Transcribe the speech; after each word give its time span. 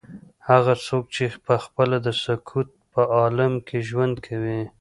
هغه 0.49 0.73
څوک 0.85 1.03
چې 1.15 1.23
پخپله 1.45 1.97
د 2.05 2.07
سکوت 2.23 2.69
په 2.91 3.01
عالم 3.17 3.53
کې 3.67 3.77
ژوند 3.89 4.15
کوي. 4.27 4.61